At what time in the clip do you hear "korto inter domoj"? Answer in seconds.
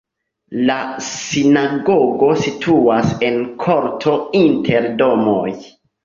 3.65-5.53